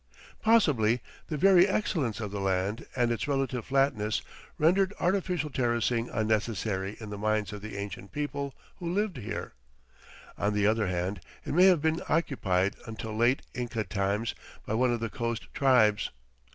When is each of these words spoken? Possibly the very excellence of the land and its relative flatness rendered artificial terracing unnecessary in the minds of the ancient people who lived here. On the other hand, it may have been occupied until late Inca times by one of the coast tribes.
Possibly 0.41 0.99
the 1.27 1.37
very 1.37 1.67
excellence 1.67 2.19
of 2.19 2.31
the 2.31 2.39
land 2.39 2.87
and 2.95 3.11
its 3.11 3.27
relative 3.27 3.65
flatness 3.65 4.23
rendered 4.57 4.95
artificial 4.99 5.51
terracing 5.51 6.09
unnecessary 6.09 6.97
in 6.99 7.11
the 7.11 7.19
minds 7.19 7.53
of 7.53 7.61
the 7.61 7.77
ancient 7.77 8.11
people 8.11 8.55
who 8.77 8.91
lived 8.91 9.17
here. 9.17 9.53
On 10.39 10.55
the 10.55 10.65
other 10.65 10.87
hand, 10.87 11.21
it 11.45 11.53
may 11.53 11.65
have 11.65 11.83
been 11.83 12.01
occupied 12.09 12.77
until 12.87 13.15
late 13.15 13.43
Inca 13.53 13.83
times 13.83 14.33
by 14.65 14.73
one 14.73 14.91
of 14.91 15.01
the 15.01 15.09
coast 15.11 15.53
tribes. 15.53 16.09